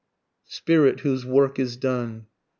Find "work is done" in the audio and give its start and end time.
1.27-2.25